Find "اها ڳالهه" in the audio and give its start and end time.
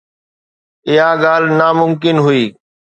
0.89-1.55